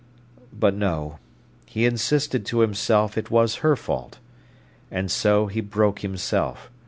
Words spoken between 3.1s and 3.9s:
it was her